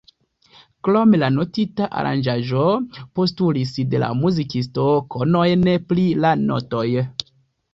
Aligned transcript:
Krome 0.85 1.17
la 1.23 1.27
notita 1.33 1.89
aranĝaĵo 1.99 2.63
postulis 3.19 3.75
de 3.93 4.01
la 4.05 4.09
muzikisto 4.23 4.87
konojn 5.17 5.69
pri 5.93 6.07
la 6.27 6.33
notoj. 6.49 6.87